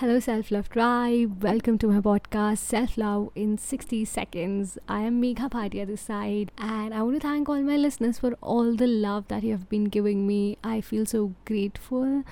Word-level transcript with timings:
Hello, 0.00 0.18
Self 0.18 0.50
Love 0.50 0.70
Tribe. 0.70 1.42
Welcome 1.42 1.76
to 1.76 1.88
my 1.88 2.00
podcast, 2.00 2.56
Self 2.56 2.96
Love 2.96 3.28
in 3.34 3.58
60 3.58 4.06
Seconds. 4.06 4.78
I 4.88 5.00
am 5.00 5.20
Megha 5.20 5.50
Bhatia 5.50 5.86
this 5.86 6.00
side, 6.00 6.52
and 6.56 6.94
I 6.94 7.02
want 7.02 7.16
to 7.16 7.28
thank 7.28 7.50
all 7.50 7.60
my 7.60 7.76
listeners 7.76 8.18
for 8.18 8.32
all 8.40 8.74
the 8.74 8.86
love 8.86 9.28
that 9.28 9.42
you 9.42 9.52
have 9.52 9.68
been 9.68 9.84
giving 9.96 10.26
me. 10.26 10.56
I 10.64 10.80
feel 10.80 11.04
so 11.04 11.34
grateful. 11.44 12.24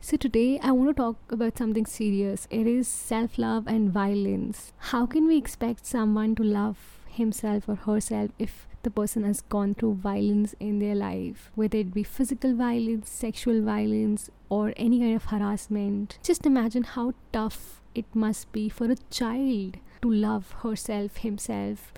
So, 0.00 0.16
today 0.16 0.60
I 0.62 0.70
want 0.70 0.90
to 0.90 1.02
talk 1.02 1.32
about 1.32 1.58
something 1.58 1.84
serious. 1.84 2.46
It 2.48 2.68
is 2.68 2.86
self 2.86 3.38
love 3.38 3.66
and 3.66 3.90
violence. 3.90 4.72
How 4.92 5.04
can 5.04 5.26
we 5.26 5.36
expect 5.36 5.84
someone 5.84 6.36
to 6.36 6.44
love 6.44 7.00
himself 7.08 7.68
or 7.68 7.74
herself 7.74 8.30
if 8.38 8.68
the 8.86 8.90
person 8.92 9.24
has 9.24 9.40
gone 9.40 9.74
through 9.74 9.94
violence 9.94 10.54
in 10.60 10.78
their 10.78 10.94
life, 10.94 11.50
whether 11.56 11.76
it 11.76 11.92
be 11.92 12.04
physical 12.04 12.54
violence, 12.54 13.10
sexual 13.10 13.60
violence, 13.60 14.30
or 14.48 14.72
any 14.76 15.00
kind 15.00 15.16
of 15.16 15.24
harassment. 15.24 16.20
Just 16.22 16.46
imagine 16.46 16.84
how 16.84 17.12
tough 17.32 17.82
it 17.96 18.04
must 18.14 18.52
be 18.52 18.68
for 18.68 18.88
a 18.88 18.96
child 19.10 19.78
to 20.02 20.10
love 20.10 20.52
herself, 20.62 21.16
himself, 21.16 21.92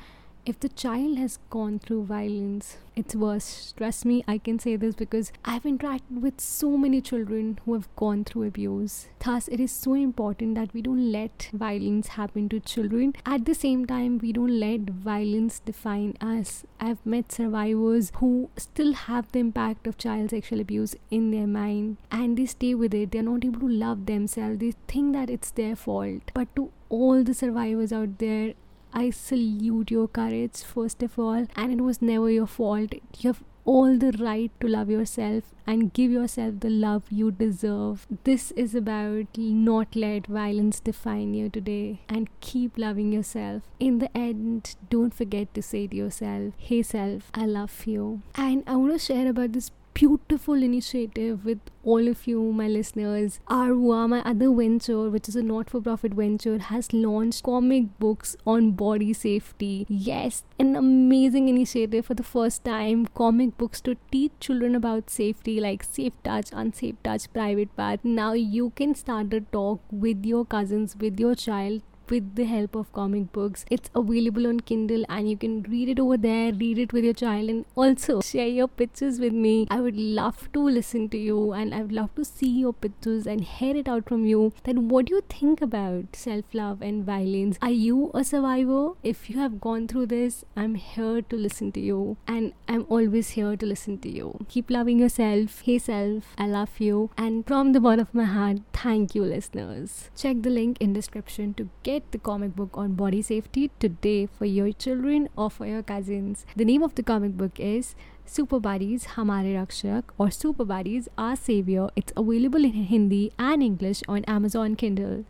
if 0.49 0.59
the 0.61 0.69
child 0.71 1.19
has 1.19 1.39
gone 1.51 1.79
through 1.79 2.05
violence, 2.05 2.79
it's 2.97 3.15
worse. 3.15 3.75
Trust 3.77 4.07
me, 4.07 4.25
I 4.27 4.39
can 4.39 4.59
say 4.59 4.77
this 4.77 4.95
because 4.95 5.31
I've 5.45 5.65
interacted 5.65 6.23
with 6.23 6.41
so 6.41 6.79
many 6.79 7.03
children 7.03 7.59
who 7.65 7.75
have 7.75 7.95
gone 7.97 8.25
through 8.25 8.45
abuse. 8.45 9.09
Thus, 9.19 9.49
it 9.49 9.61
is 9.61 9.71
so 9.71 9.93
important 9.93 10.55
that 10.55 10.73
we 10.73 10.81
don't 10.81 11.13
let 11.13 11.51
violence 11.53 12.09
happen 12.09 12.49
to 12.49 12.61
children. 12.61 13.15
At 13.27 13.45
the 13.45 13.55
same 13.55 13.85
time, 13.85 14.17
we 14.17 14.33
don't 14.33 14.59
let 14.59 14.89
violence 14.89 15.61
define 15.61 16.17
us. 16.19 16.65
I've 16.81 17.05
met 17.05 17.31
survivors 17.31 18.11
who 18.15 18.49
still 18.57 18.95
have 18.95 19.31
the 19.33 19.41
impact 19.41 19.87
of 19.87 19.99
child 19.99 20.31
sexual 20.31 20.61
abuse 20.61 20.97
in 21.11 21.31
their 21.31 21.47
mind 21.47 21.99
and 22.11 22.39
they 22.39 22.47
stay 22.47 22.75
with 22.75 22.95
it. 22.95 23.11
They're 23.11 23.23
not 23.23 23.45
able 23.45 23.61
to 23.61 23.69
love 23.69 24.07
themselves. 24.07 24.61
They 24.61 24.73
think 24.87 25.13
that 25.13 25.29
it's 25.29 25.51
their 25.51 25.77
fault. 25.77 26.31
But 26.33 26.57
to 26.57 26.71
all 26.89 27.23
the 27.23 27.35
survivors 27.35 27.93
out 27.93 28.17
there, 28.17 28.55
I 28.93 29.11
salute 29.11 29.91
your 29.91 30.09
courage, 30.09 30.63
first 30.63 31.03
of 31.03 31.19
all, 31.19 31.47
and 31.57 31.73
it 31.73 31.81
was 31.83 32.01
never 32.03 32.31
your 32.31 32.47
fault. 32.47 32.95
You 33.19 33.31
have 33.31 33.45
all 33.69 33.99
the 33.99 34.13
right 34.19 34.51
to 34.61 34.67
love 34.67 34.89
yourself 34.89 35.45
and 35.67 35.93
give 35.93 36.11
yourself 36.11 36.61
the 36.61 36.71
love 36.71 37.03
you 37.11 37.31
deserve. 37.31 38.07
This 38.25 38.51
is 38.53 38.75
about 38.75 39.37
not 39.37 39.95
let 39.95 40.27
violence 40.27 40.81
define 40.81 41.35
you 41.35 41.51
today 41.51 42.01
and 42.09 42.31
keep 42.41 42.79
loving 42.79 43.13
yourself. 43.13 43.63
In 43.79 43.99
the 43.99 44.17
end, 44.17 44.75
don't 44.89 45.13
forget 45.13 45.53
to 45.53 45.61
say 45.61 45.87
to 45.87 45.95
yourself, 45.95 46.55
Hey 46.57 46.83
self, 46.83 47.31
I 47.35 47.45
love 47.45 47.87
you. 47.87 48.23
And 48.37 48.65
I 48.67 48.77
want 48.77 48.95
to 48.95 48.99
share 48.99 49.29
about 49.29 49.53
this 49.53 49.71
beautiful 49.99 50.63
initiative 50.63 51.45
with 51.45 51.59
all 51.83 52.07
of 52.07 52.25
you, 52.29 52.41
my 52.53 52.69
listeners. 52.69 53.41
Arwa, 53.51 54.09
my 54.09 54.21
other 54.21 54.49
venture, 54.55 55.11
which 55.11 55.29
is 55.29 55.35
a 55.35 55.43
not 55.43 55.69
for 55.69 55.81
profit 55.81 56.15
venture, 56.15 56.59
has 56.59 56.93
launched 56.93 57.43
comic 57.43 57.99
books 57.99 58.37
on 58.47 58.71
body 58.71 59.13
safety. 59.13 59.87
Yes, 59.89 60.45
an 60.57 60.77
amazing 60.77 61.49
initiative 61.49 62.07
for 62.07 62.15
the 62.15 62.23
first 62.23 62.63
time. 62.65 63.07
Comic 63.07 63.59
books 63.59 63.81
to 63.81 63.97
teach 64.13 64.31
children 64.39 64.77
about 64.77 65.11
safety, 65.11 65.59
like 65.59 65.83
safe 65.83 66.13
touch, 66.23 66.51
unsafe 66.53 66.95
touch, 67.03 67.33
private 67.33 67.75
part. 67.77 68.05
Now 68.05 68.35
you 68.35 68.71
can 68.77 68.95
start 68.95 69.35
a 69.35 69.41
talk 69.41 69.81
with 69.91 70.25
your 70.25 70.45
cousins, 70.45 70.95
with 70.95 71.19
your 71.19 71.35
child 71.35 71.83
with 72.11 72.35
the 72.35 72.45
help 72.45 72.75
of 72.75 72.93
comic 72.93 73.33
books. 73.33 73.65
It's 73.71 73.91
available 73.95 74.47
on 74.47 74.61
Kindle 74.61 75.05
and 75.09 75.31
you 75.31 75.37
can 75.37 75.63
read 75.63 75.89
it 75.89 76.01
over 76.01 76.17
there, 76.17 76.53
read 76.53 76.79
it 76.79 76.93
with 76.93 77.05
your 77.05 77.15
child, 77.15 77.49
and 77.49 77.65
also 77.75 78.21
share 78.21 78.47
your 78.47 78.69
pictures 78.69 79.21
with 79.21 79.33
me. 79.33 79.67
I 79.71 79.81
would 79.81 79.97
love 79.97 80.51
to 80.53 80.61
listen 80.61 81.09
to 81.11 81.19
you 81.19 81.53
and 81.53 81.75
I 81.75 81.83
would 81.83 81.93
love 81.93 82.15
to 82.17 82.25
see 82.25 82.49
your 82.49 82.73
pictures 82.73 83.27
and 83.27 83.43
hear 83.43 83.77
it 83.77 83.89
out 83.89 84.09
from 84.09 84.25
you. 84.27 84.53
Then, 84.65 84.89
what 84.89 85.07
do 85.07 85.15
you 85.15 85.23
think 85.29 85.61
about 85.61 86.15
self 86.15 86.55
love 86.55 86.83
and 86.83 87.05
violence? 87.05 87.59
Are 87.63 87.71
you 87.71 88.11
a 88.15 88.25
survivor? 88.25 88.93
If 89.03 89.29
you 89.31 89.39
have 89.39 89.61
gone 89.61 89.89
through 89.89 90.07
this, 90.07 90.45
I'm 90.57 90.75
here 90.75 91.23
to 91.23 91.37
listen 91.37 91.73
to 91.73 91.81
you 91.81 92.17
and 92.27 92.53
I'm 92.69 92.87
always 92.89 93.31
here 93.31 93.57
to 93.57 93.67
listen 93.67 93.99
to 93.99 94.11
you. 94.11 94.47
Keep 94.49 94.71
loving 94.71 94.99
yourself. 94.99 95.63
Hey, 95.63 95.79
self, 95.79 96.35
I 96.37 96.47
love 96.47 96.79
you. 96.79 97.11
And 97.17 97.47
from 97.47 97.73
the 97.73 97.81
bottom 97.81 98.01
of 98.01 98.15
my 98.15 98.25
heart, 98.25 98.59
thank 98.73 99.15
you, 99.15 99.25
listeners. 99.25 100.11
Check 100.17 100.43
the 100.43 100.51
link 100.51 100.77
in 100.81 100.93
description 100.93 101.55
to 101.55 101.69
get 101.83 101.98
get 101.99 102.13
the 102.13 102.19
comic 102.19 102.55
book 102.55 102.79
on 102.79 102.93
body 102.95 103.21
safety 103.21 103.71
today 103.81 104.27
for 104.27 104.45
your 104.45 104.73
children 104.73 105.29
or 105.37 105.51
for 105.51 105.67
your 105.67 105.83
cousins. 105.83 106.47
The 106.55 106.65
name 106.65 106.83
of 106.85 106.95
the 106.95 107.03
comic 107.03 107.37
book 107.37 107.59
is 107.59 107.97
Super 108.25 108.61
Buddies 108.61 109.07
Hamare 109.17 109.55
Rakshak 109.59 110.05
or 110.17 110.31
Super 110.31 110.65
Buddies 110.65 111.09
Our 111.19 111.35
Savior. 111.35 111.89
It's 111.97 112.13
available 112.17 112.65
in 112.65 112.85
Hindi 112.93 113.33
and 113.37 113.65
English 113.65 114.03
on 114.07 114.25
Amazon 114.37 114.77
Kindle. 114.77 115.25